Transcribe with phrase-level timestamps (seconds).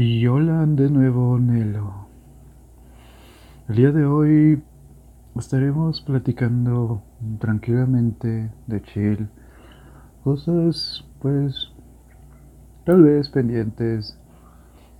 [0.00, 2.06] Y hola de nuevo, Nelo.
[3.68, 4.62] El día de hoy
[5.36, 7.02] estaremos platicando
[7.40, 9.28] tranquilamente de chill.
[10.22, 11.72] Cosas, pues,
[12.86, 14.16] tal vez pendientes,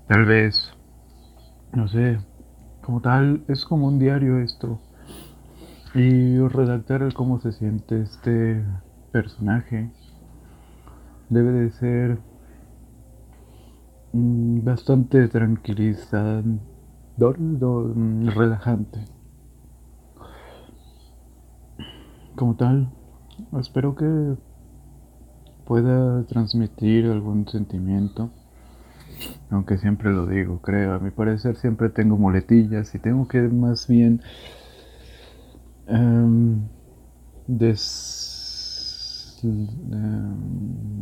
[0.09, 0.73] tal vez,
[1.73, 2.19] no sé,
[2.83, 4.81] como tal, es como un diario esto.
[5.95, 8.65] Y redactar el cómo se siente este
[9.13, 9.93] personaje
[11.31, 12.19] debe de ser
[14.13, 16.45] bastante tranquilizador,
[17.19, 19.01] relajante.
[22.37, 22.89] Como tal,
[23.59, 24.37] espero que
[25.67, 28.31] pueda transmitir algún sentimiento.
[29.51, 33.89] Aunque siempre lo digo, creo, a mi parecer siempre tengo muletillas y tengo que más
[33.89, 34.21] bien
[35.87, 36.61] em,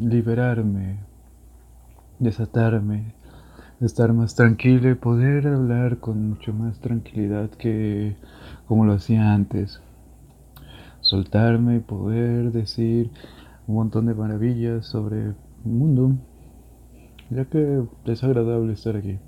[0.00, 0.98] liberarme
[2.18, 3.14] desatarme,
[3.80, 8.16] estar más tranquilo y poder hablar con mucho más tranquilidad que
[8.66, 9.80] como lo hacía antes.
[11.00, 13.10] Soltarme y poder decir
[13.66, 16.16] un montón de maravillas sobre el mundo,
[17.30, 19.18] ya que es agradable estar aquí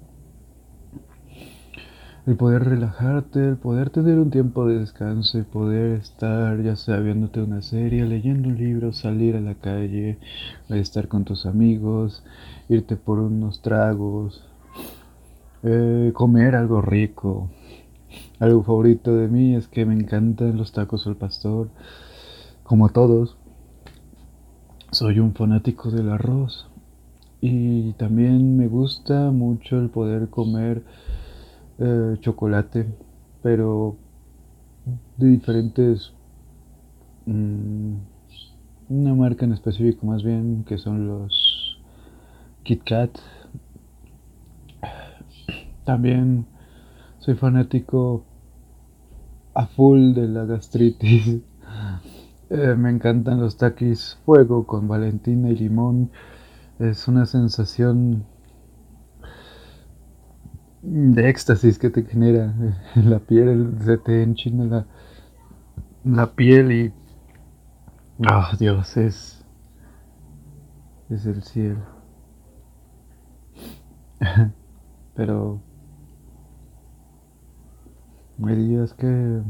[2.29, 6.99] el poder relajarte, el poder tener un tiempo de descanso y poder estar ya sea
[6.99, 10.19] viéndote una serie, leyendo un libro, salir a la calle,
[10.69, 12.23] estar con tus amigos,
[12.69, 14.47] irte por unos tragos,
[15.63, 17.49] eh, comer algo rico.
[18.41, 21.71] Algo favorito de mí es que me encantan los tacos al pastor,
[22.63, 23.39] como todos.
[24.91, 26.69] Soy un fanático del arroz
[27.41, 30.83] y también me gusta mucho el poder comer
[31.79, 32.87] eh, chocolate,
[33.43, 33.97] pero
[35.17, 36.13] de diferentes...
[37.27, 37.97] Mm,
[38.91, 41.79] una marca en específico más bien, que son los
[42.63, 43.11] Kit Kat.
[45.85, 46.47] También
[47.19, 48.25] soy fanático
[49.55, 51.41] a full de la gastritis.
[52.51, 56.11] Eh, me encantan los taquis fuego con valentina y limón.
[56.79, 58.25] Es una sensación
[60.83, 62.55] de éxtasis que te genera
[62.95, 64.87] en la piel, se te enchina la,
[66.05, 66.93] la piel y...
[68.31, 69.45] Oh Dios, es...
[71.09, 71.81] Es el cielo.
[75.15, 75.61] Pero...
[78.45, 79.43] Hay días que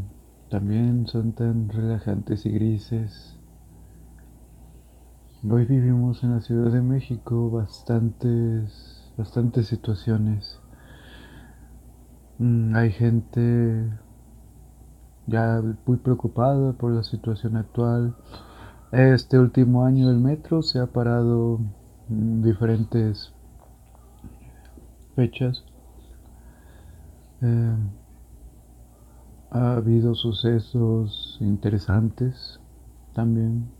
[0.50, 3.36] también son tan relajantes y grises.
[5.48, 10.58] Hoy vivimos en la Ciudad de México bastantes, bastantes situaciones
[12.40, 13.90] hay gente
[15.26, 18.14] ya muy preocupada por la situación actual.
[18.92, 21.60] Este último año el metro se ha parado
[22.08, 23.32] en diferentes
[25.16, 25.64] fechas.
[27.42, 27.76] Eh,
[29.50, 32.60] ha habido sucesos interesantes
[33.14, 33.77] también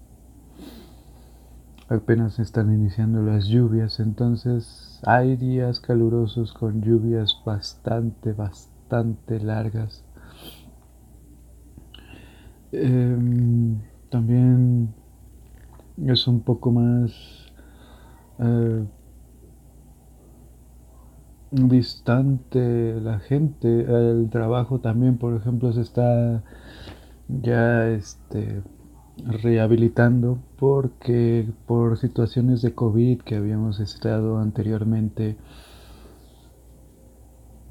[1.89, 10.05] apenas están iniciando las lluvias, entonces hay días calurosos con lluvias bastante, bastante largas.
[12.73, 14.95] Em, también
[16.07, 17.13] es un poco más
[18.39, 18.85] eh,
[21.51, 26.43] distante la gente, el trabajo también, por ejemplo, se está
[27.29, 28.63] ya este
[29.27, 35.37] rehabilitando porque por situaciones de COVID que habíamos estado anteriormente,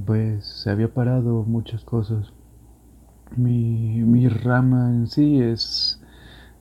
[0.05, 2.33] pues se había parado muchas cosas.
[3.35, 6.01] Mi, mi rama en sí es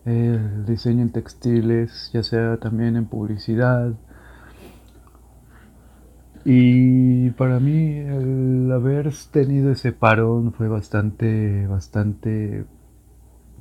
[0.04, 3.94] el diseño en textiles, ya sea también en publicidad.
[6.44, 12.64] Y para mí el haber tenido ese parón fue bastante, bastante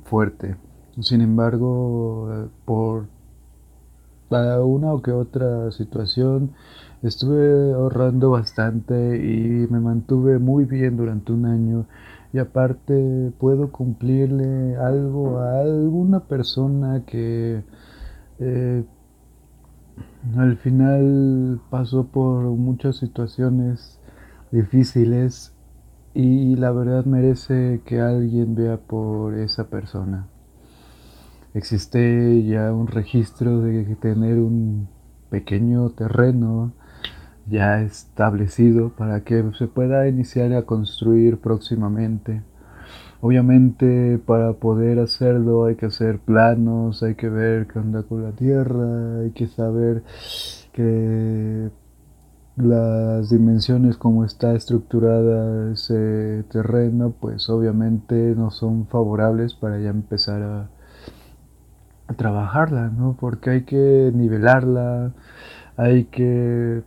[0.04, 0.56] fuerte.
[1.00, 3.08] Sin embargo, por
[4.30, 6.52] una o que otra situación,
[7.02, 11.86] estuve ahorrando bastante y me mantuve muy bien durante un año.
[12.32, 17.62] Y aparte puedo cumplirle algo a alguna persona que
[18.40, 18.84] eh,
[20.36, 24.00] al final pasó por muchas situaciones
[24.50, 25.54] difíciles
[26.14, 30.26] y la verdad merece que alguien vea por esa persona
[31.56, 34.88] existe ya un registro de tener un
[35.30, 36.72] pequeño terreno
[37.48, 42.42] ya establecido para que se pueda iniciar a construir próximamente.
[43.22, 48.32] Obviamente para poder hacerlo hay que hacer planos, hay que ver qué onda con la
[48.32, 50.02] tierra, hay que saber
[50.72, 51.70] que
[52.56, 60.42] las dimensiones como está estructurada ese terreno, pues obviamente no son favorables para ya empezar
[60.42, 60.70] a,
[62.14, 63.16] trabajarla, ¿no?
[63.18, 65.12] Porque hay que nivelarla,
[65.76, 66.82] hay que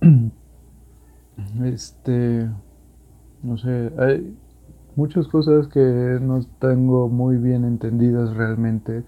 [1.64, 2.48] este
[3.42, 4.36] no sé, hay
[4.96, 9.04] muchas cosas que no tengo muy bien entendidas realmente,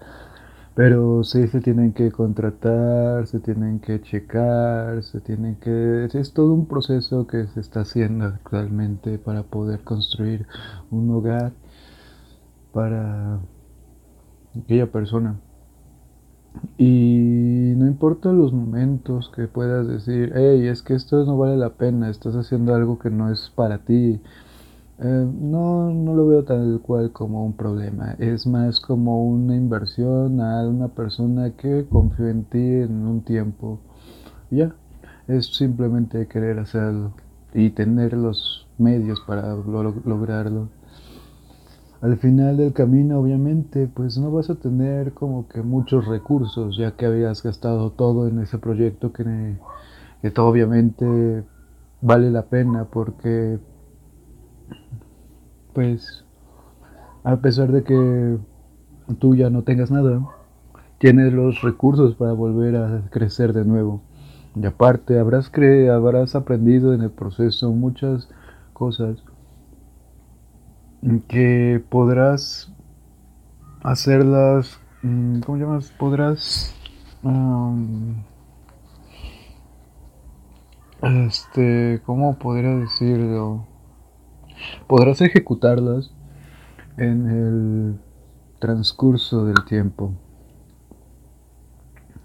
[0.75, 6.05] pero sí se tienen que contratar, se tienen que checar, se tienen que...
[6.13, 10.47] Es todo un proceso que se está haciendo actualmente para poder construir
[10.91, 11.51] un hogar
[12.73, 13.39] para
[14.55, 15.39] aquella persona.
[16.77, 21.71] Y no importa los momentos que puedas decir, hey, es que esto no vale la
[21.71, 24.19] pena, estás haciendo algo que no es para ti.
[24.99, 30.41] Eh, no, no lo veo tal cual como un problema, es más como una inversión
[30.41, 33.79] a una persona que confió en ti en un tiempo.
[34.51, 34.75] Ya,
[35.27, 37.13] es simplemente querer hacerlo
[37.53, 40.69] y tener los medios para lograrlo
[42.01, 46.95] al final del camino obviamente pues no vas a tener como que muchos recursos ya
[46.95, 49.57] que habías gastado todo en ese proyecto que,
[50.37, 51.43] obviamente
[52.01, 53.59] vale la pena porque
[55.73, 56.25] pues
[57.23, 58.37] a pesar de que
[59.19, 60.21] tú ya no tengas nada
[60.97, 64.03] tienes los recursos para volver a crecer de nuevo.
[64.55, 68.29] Y aparte habrás cre habrás aprendido en el proceso muchas
[68.73, 69.17] cosas
[71.27, 72.71] que podrás
[73.81, 75.91] hacerlas, mm, ¿cómo llamas?
[75.97, 76.75] Podrás,
[81.01, 83.65] este, ¿cómo podría decirlo?
[84.87, 86.11] Podrás ejecutarlas
[86.97, 87.99] en el
[88.59, 90.13] transcurso del tiempo.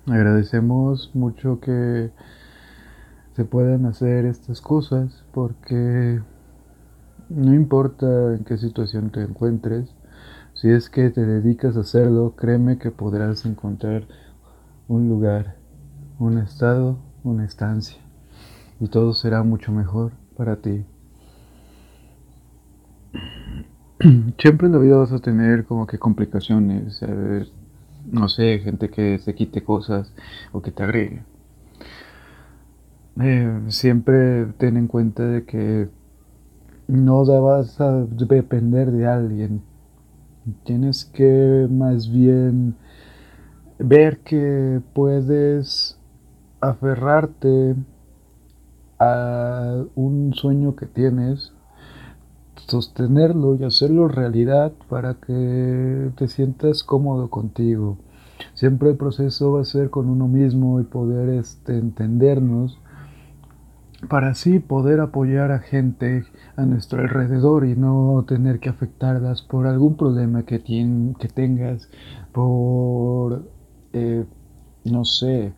[0.07, 2.11] Agradecemos mucho que
[3.35, 6.21] se puedan hacer estas cosas porque
[7.29, 9.95] no importa en qué situación te encuentres,
[10.55, 14.05] si es que te dedicas a hacerlo, créeme que podrás encontrar
[14.89, 15.57] un lugar,
[16.19, 17.99] un estado, una estancia,
[18.81, 20.85] y todo será mucho mejor para ti.
[24.39, 27.03] Siempre en la vida vas a tener como que complicaciones,
[28.11, 30.13] no sé, gente que se quite cosas
[30.53, 31.23] o que te agregue.
[33.21, 35.89] Eh, siempre ten en cuenta de que
[36.89, 39.63] no vas a depender de alguien.
[40.65, 42.77] Tienes que más bien
[43.79, 45.99] ver que puedes
[46.61, 47.75] aferrarte
[48.99, 51.53] a un sueño que tienes,
[52.69, 57.99] sostenerlo y hacerlo realidad para que te sientas cómodo contigo.
[58.55, 62.79] Siempre el proceso va a ser con uno mismo y poder este, entendernos
[64.09, 66.25] para así poder apoyar a gente
[66.57, 71.91] a nuestro alrededor y no tener que afectarlas por algún problema que, que tengas,
[72.33, 73.45] por,
[73.93, 74.25] eh,
[74.85, 75.53] no sé,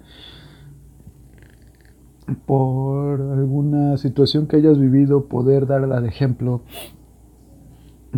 [2.46, 6.62] por alguna situación que hayas vivido, poder darla de ejemplo,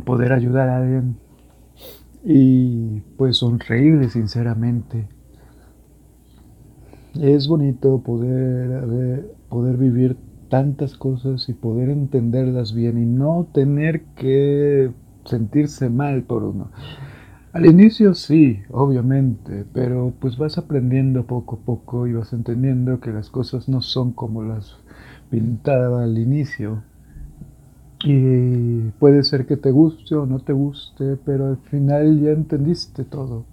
[0.04, 1.16] poder ayudar a alguien
[2.24, 5.08] y pues sonreírle sinceramente.
[7.14, 10.16] Es bonito poder poder vivir
[10.50, 14.90] tantas cosas y poder entenderlas bien y no tener que
[15.24, 16.70] sentirse mal por uno.
[17.52, 23.10] Al inicio sí, obviamente, pero pues vas aprendiendo poco a poco y vas entendiendo que
[23.10, 24.76] las cosas no son como las
[25.30, 26.82] pintaba al inicio.
[28.04, 33.04] Y puede ser que te guste o no te guste, pero al final ya entendiste
[33.04, 33.46] todo.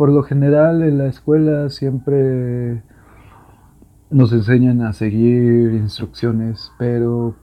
[0.00, 2.82] Por lo general en la escuela siempre
[4.08, 7.36] nos enseñan a seguir instrucciones, pero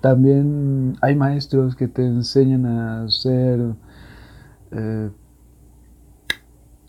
[0.00, 3.06] también hay maestros que te enseñan a
[4.72, 5.10] eh,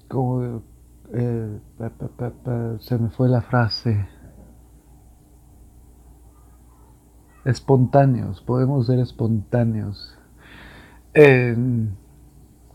[0.07, 0.63] como
[1.13, 1.59] eh,
[2.79, 4.07] se me fue la frase.
[7.45, 10.17] Espontáneos podemos ser espontáneos
[11.13, 11.95] en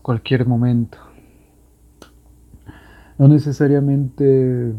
[0.01, 1.04] cualquier momento
[3.17, 4.73] no necesariamente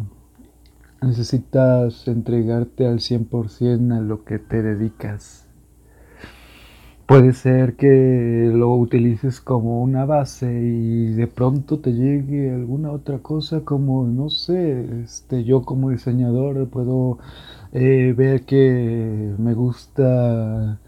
[1.01, 5.47] necesitas entregarte al 100% a lo que te dedicas.
[7.07, 13.21] Puede ser que lo utilices como una base y de pronto te llegue alguna otra
[13.21, 17.19] cosa como, no sé, este, yo como diseñador puedo
[17.73, 20.81] eh, ver que me gusta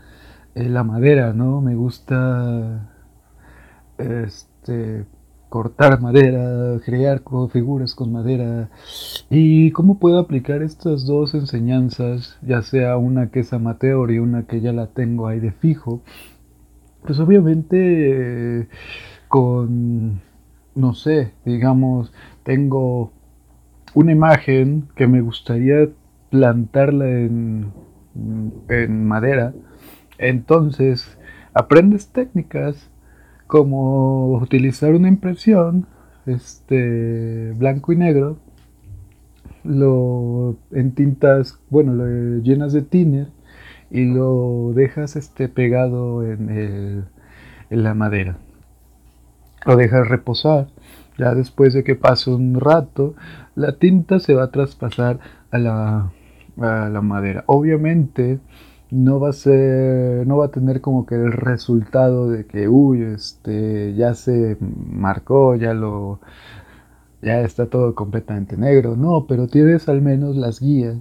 [0.57, 1.61] eh, la madera, ¿no?
[1.61, 2.91] Me gusta
[3.99, 5.07] este
[5.49, 8.71] cortar madera, crear figuras con madera.
[9.31, 14.45] Y cómo puedo aplicar estas dos enseñanzas, ya sea una que es amateur y una
[14.45, 16.03] que ya la tengo ahí de fijo,
[17.05, 18.69] pues obviamente
[19.29, 20.21] con,
[20.75, 22.13] no sé, digamos,
[22.43, 23.13] tengo
[23.95, 25.89] una imagen que me gustaría
[26.31, 27.73] plantarla en,
[28.69, 29.55] en madera,
[30.19, 31.19] entonces
[31.55, 32.91] aprendes técnicas
[33.49, 35.87] como utilizar una impresión
[36.27, 38.39] este blanco y negro
[39.65, 43.29] lo en tintas bueno lo llenas de thinner
[43.91, 47.05] y lo dejas este pegado en, el,
[47.71, 48.37] en la madera.
[49.67, 50.69] Lo dejas reposar.
[51.19, 53.15] Ya después de que pase un rato
[53.57, 55.19] la tinta se va a traspasar
[55.51, 56.13] a la,
[56.61, 57.45] a la madera.
[57.47, 58.39] Obviamente
[58.91, 63.03] no va a ser, no va a tener como que el resultado de que, uy,
[63.03, 66.21] este, ya se marcó, ya lo,
[67.23, 70.97] ya está todo completamente negro, no, pero tienes al menos las guías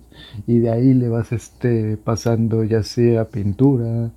[0.48, 4.12] y de ahí le vas, este, pasando ya sea pintura,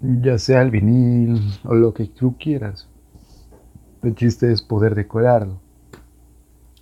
[0.00, 2.88] ya sea el vinil o lo que tú quieras.
[4.02, 5.60] El chiste es poder decorarlo.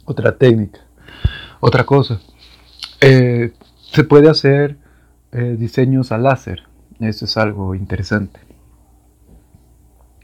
[0.05, 0.81] Otra técnica,
[1.61, 2.21] otra cosa.
[3.01, 3.53] Eh,
[3.91, 4.77] se puede hacer
[5.37, 6.63] eh, diseños a láser.
[6.99, 8.41] Eso es algo interesante.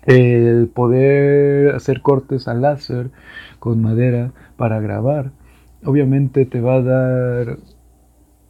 [0.04, 3.11] El poder hacer cortes a láser
[3.59, 5.33] con madera para grabar,
[5.85, 7.59] obviamente te va a dar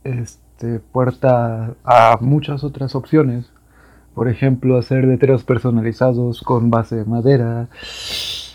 [0.05, 3.51] este, puerta a muchas otras opciones.
[4.15, 7.71] Por ejemplo, hacer letreros personalizados con base de madera.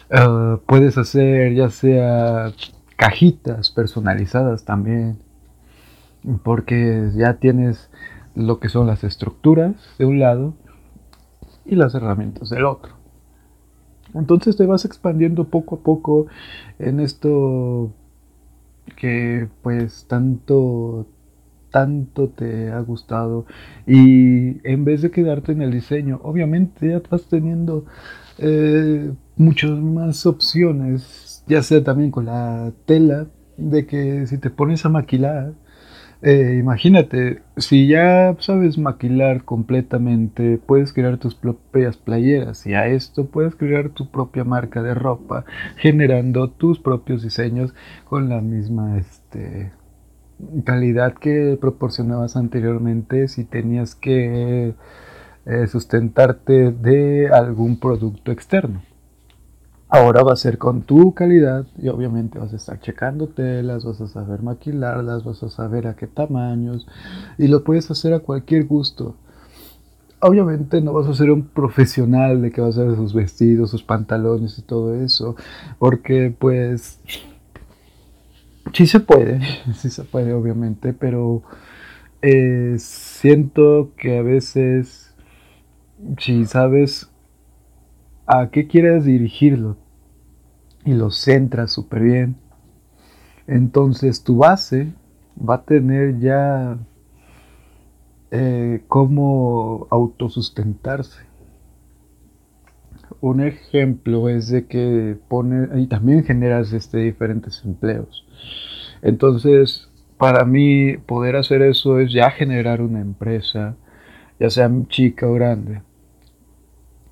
[0.09, 2.53] Ah, puedes hacer ya sea
[2.95, 5.26] cajitas personalizadas también
[6.43, 7.89] porque ya tienes
[8.36, 10.53] lo que son las estructuras de un lado
[11.65, 12.93] y las herramientas del otro.
[14.13, 16.27] Entonces te vas expandiendo poco a poco
[16.79, 17.91] en esto
[18.95, 21.07] que pues tanto
[21.71, 23.45] tanto te ha gustado
[23.86, 27.86] y en vez de quedarte en el diseño obviamente ya vas teniendo
[28.38, 34.86] eh, muchas más opciones ya sea también con la tela de que si te pones
[34.86, 35.53] a maquilar
[36.21, 43.27] eh, imagínate, si ya sabes maquilar completamente, puedes crear tus propias playeras y a esto
[43.27, 45.45] puedes crear tu propia marca de ropa,
[45.77, 47.74] generando tus propios diseños
[48.05, 49.71] con la misma este,
[50.65, 54.74] calidad que proporcionabas anteriormente si tenías que
[55.45, 58.81] eh, sustentarte de algún producto externo.
[59.89, 64.01] Ahora va a ser con tu calidad y obviamente vas a estar checando telas, vas
[64.01, 66.86] a saber maquilarlas, vas a saber a qué tamaños
[67.38, 69.15] y lo puedes hacer a cualquier gusto.
[70.20, 73.84] Obviamente no vas a ser un profesional de que vas a hacer sus vestidos, sus
[73.84, 75.38] pantalones y todo eso,
[75.79, 77.00] porque pues
[78.74, 79.39] sí se puede,
[79.74, 81.44] sí se puede obviamente, pero
[82.22, 85.13] eh, siento que a veces
[86.17, 87.10] si sabes
[88.27, 89.77] a qué quieres dirigirlo
[90.84, 92.36] y lo centras súper bien,
[93.48, 94.93] entonces tu base
[95.38, 96.77] va a tener ya
[98.31, 101.25] eh, cómo autosustentarse.
[103.22, 108.27] Un ejemplo es de que pone y también generas este, diferentes empleos.
[109.01, 113.75] Entonces, para mí poder hacer eso es ya generar una empresa,
[114.39, 115.81] ya sea chica o grande.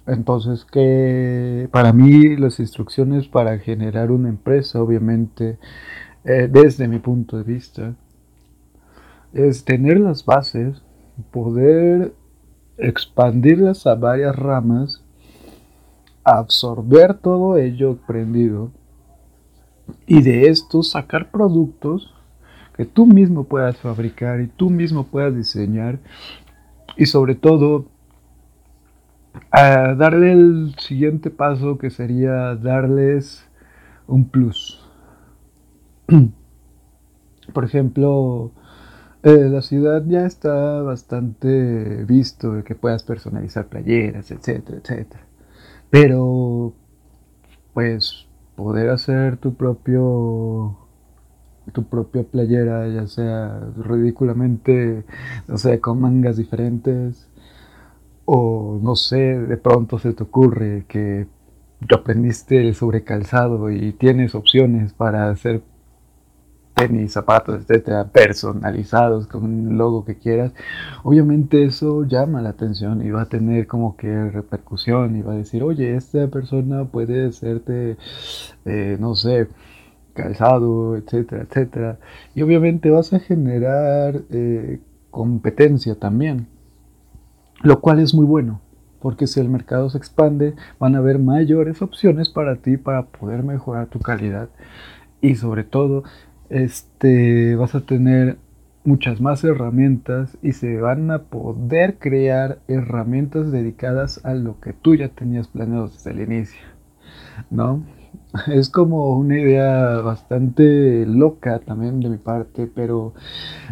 [0.07, 5.57] Entonces, que para mí las instrucciones para generar una empresa, obviamente,
[6.23, 7.95] eh, desde mi punto de vista,
[9.33, 10.81] es tener las bases,
[11.31, 12.13] poder
[12.77, 15.03] expandirlas a varias ramas,
[16.23, 18.71] absorber todo ello aprendido
[20.07, 22.13] y de esto sacar productos
[22.75, 25.99] que tú mismo puedas fabricar y tú mismo puedas diseñar
[26.97, 27.85] y sobre todo
[29.51, 33.47] a darle el siguiente paso que sería darles
[34.07, 34.81] un plus.
[37.53, 38.51] Por ejemplo,
[39.23, 45.23] eh, la ciudad ya está bastante visto de que puedas personalizar playeras, etcétera, etcétera.
[45.89, 46.73] Pero,
[47.73, 50.77] pues, poder hacer tu propio
[51.73, 55.03] tu propia playera, ya sea ridículamente,
[55.47, 57.27] no sé, con mangas diferentes,
[58.25, 61.27] o no sé, de pronto se te ocurre que
[61.93, 65.61] aprendiste sobre calzado y tienes opciones para hacer
[66.75, 70.53] tenis, zapatos, etcétera, personalizados con un logo que quieras,
[71.03, 75.37] obviamente eso llama la atención y va a tener como que repercusión y va a
[75.37, 77.97] decir, oye, esta persona puede hacerte,
[78.65, 79.47] eh, no sé,
[80.13, 81.99] calzado, etcétera, etcétera.
[82.35, 84.79] Y obviamente vas a generar eh,
[85.11, 86.47] competencia también,
[87.61, 88.61] lo cual es muy bueno
[88.99, 93.43] porque si el mercado se expande van a haber mayores opciones para ti para poder
[93.43, 94.49] mejorar tu calidad
[95.21, 96.03] y sobre todo
[96.49, 98.37] este vas a tener
[98.85, 104.95] muchas más herramientas y se van a poder crear herramientas dedicadas a lo que tú
[104.95, 106.61] ya tenías planeado desde el inicio,
[107.49, 107.83] ¿no?
[108.47, 113.13] Es como una idea bastante loca también de mi parte, pero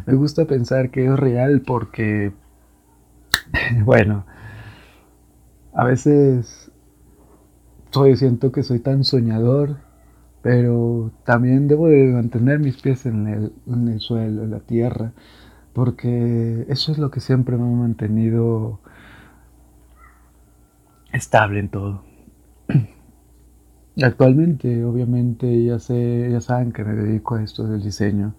[0.06, 2.32] me gusta pensar que es real porque,
[3.84, 4.26] bueno,
[5.74, 6.72] a veces
[7.92, 9.78] soy, siento que soy tan soñador,
[10.42, 15.14] pero también debo de mantener mis pies en el, suelo, en la tierra,
[15.74, 18.80] porque eso es lo que siempre me ha mantenido
[21.12, 22.04] estable en todo.
[24.04, 28.34] Actualmente, obviamente, ya sé, ya saben que me dedico a esto del diseño,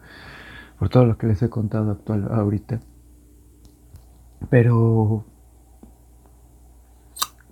[0.78, 2.80] por todo lo que les he contado actual ahorita.
[4.50, 5.24] Pero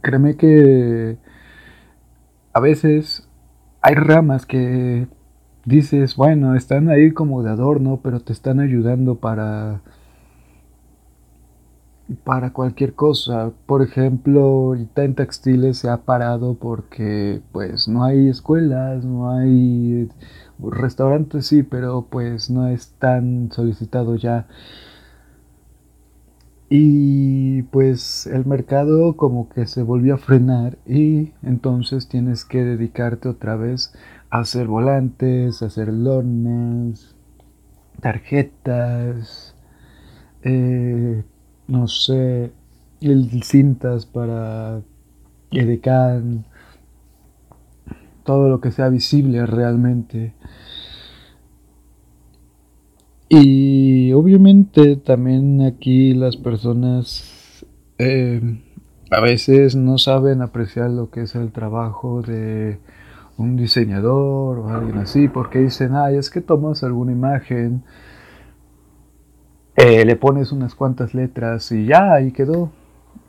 [0.01, 1.19] créeme que
[2.53, 3.29] a veces
[3.81, 5.09] hay ramas que
[5.65, 9.83] dices, bueno, están ahí como de adorno, pero te están ayudando para
[12.25, 13.53] para cualquier cosa.
[13.67, 20.09] Por ejemplo, ahorita en textiles se ha parado porque pues no hay escuelas, no hay
[20.59, 24.47] restaurantes sí, pero pues no es tan solicitado ya
[26.75, 33.29] y pues el mercado como que se volvió a frenar y entonces tienes que dedicarte
[33.29, 33.93] otra vez
[34.31, 37.15] a hacer volantes, a hacer lonas,
[38.01, 39.55] tarjetas,
[40.45, 41.23] eh,
[41.69, 42.53] no sé,
[43.43, 44.81] cintas para
[45.51, 46.47] edecán,
[48.25, 50.33] todo lo que sea visible realmente.
[53.35, 57.65] Y obviamente también aquí las personas
[57.97, 58.61] eh,
[59.11, 62.79] a veces no saben apreciar lo que es el trabajo de
[63.39, 67.85] un diseñador o alguien así, porque dicen, ay, es que tomas alguna imagen,
[69.77, 72.71] eh, le pones unas cuantas letras y ya, ahí quedó.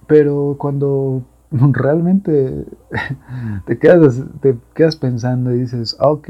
[0.06, 2.66] Pero cuando realmente
[3.66, 6.30] te quedas, te quedas pensando y dices, ok,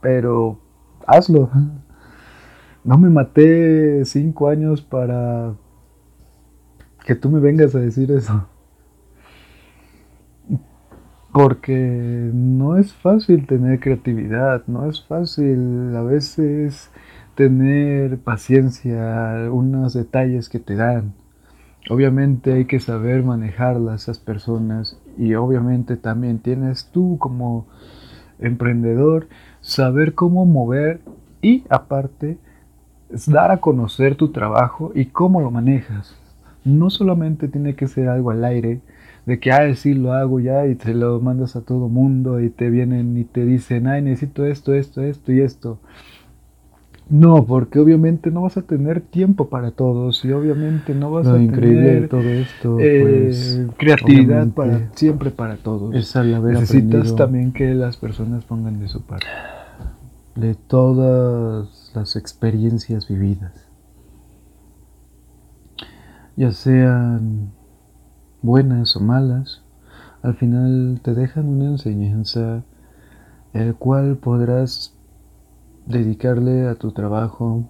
[0.00, 0.60] pero
[1.08, 1.50] hazlo
[2.84, 5.54] no me maté cinco años para
[7.04, 8.46] que tú me vengas a decir eso.
[11.32, 16.90] Porque no es fácil tener creatividad, no es fácil a veces
[17.36, 21.14] tener paciencia, unos detalles que te dan.
[21.88, 27.66] Obviamente hay que saber manejarlas esas personas y obviamente también tienes tú como
[28.38, 29.28] emprendedor
[29.60, 31.00] saber cómo mover
[31.40, 32.38] y aparte
[33.12, 36.16] es dar a conocer tu trabajo y cómo lo manejas.
[36.64, 38.80] No solamente tiene que ser algo al aire,
[39.26, 42.50] de que, ah, sí, lo hago ya y te lo mandas a todo mundo y
[42.50, 45.78] te vienen y te dicen, ay, necesito esto, esto, esto y esto.
[47.08, 51.34] No, porque obviamente no vas a tener tiempo para todos y obviamente no vas a
[51.34, 55.92] tener todo esto, eh, pues, creatividad para siempre para todos.
[55.92, 59.26] Necesitas también que las personas pongan de su parte.
[60.36, 63.68] De todas las experiencias vividas,
[66.36, 67.52] ya sean
[68.42, 69.62] buenas o malas,
[70.22, 72.64] al final te dejan una enseñanza
[73.52, 74.94] el cual podrás
[75.86, 77.64] dedicarle a tu trabajo,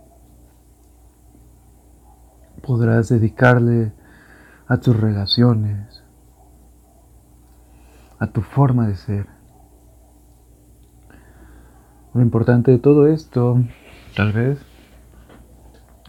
[2.63, 3.93] podrás dedicarle
[4.67, 6.05] a tus relaciones,
[8.19, 9.27] a tu forma de ser.
[12.13, 13.63] Lo importante de todo esto
[14.21, 14.59] tal vez,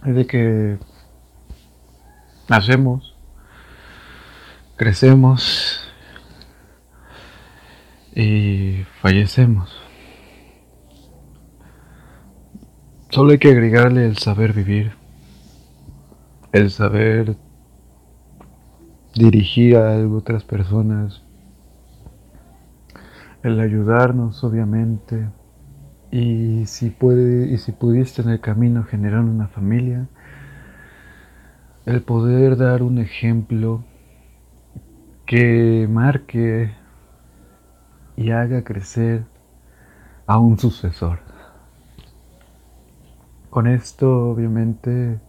[0.06, 0.78] es de que
[2.50, 3.16] nacemos,
[4.76, 5.80] crecemos
[8.14, 9.74] y fallecemos.
[13.12, 14.92] Solo hay que agregarle el saber vivir,
[16.52, 17.38] el saber
[19.16, 21.24] dirigir a otras personas,
[23.42, 25.30] el ayudarnos obviamente
[26.12, 30.08] y si, puede, y si pudiste en el camino generar una familia,
[31.86, 33.84] el poder dar un ejemplo
[35.26, 36.76] que marque
[38.18, 39.24] y haga crecer
[40.28, 41.20] a un sucesor.
[43.50, 45.20] con esto obviamente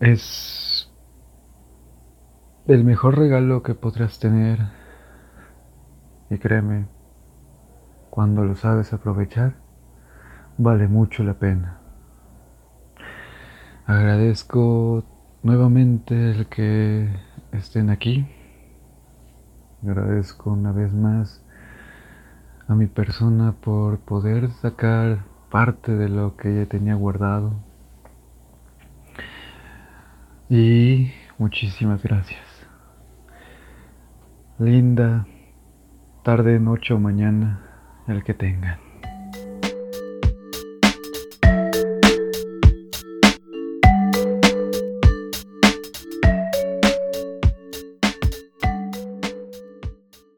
[0.00, 0.90] es
[2.66, 4.79] el mejor regalo que podrás tener
[6.30, 6.86] y créeme,
[8.08, 9.54] cuando lo sabes aprovechar,
[10.56, 11.80] vale mucho la pena.
[13.84, 15.04] Agradezco
[15.42, 17.08] nuevamente el que
[17.50, 18.28] estén aquí.
[19.82, 21.44] Agradezco una vez más
[22.68, 27.54] a mi persona por poder sacar parte de lo que ella tenía guardado.
[30.48, 32.44] Y muchísimas gracias.
[34.58, 35.26] Linda
[36.22, 37.60] tarde, noche o mañana,
[38.06, 38.89] el que tengan.